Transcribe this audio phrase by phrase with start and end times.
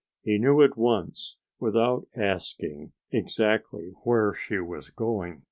[0.23, 5.39] He knew at once, without asking, exactly where she was going.